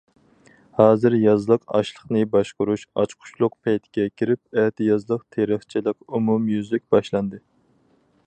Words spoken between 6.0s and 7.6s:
ئومۇميۈزلۈك باشلاندى.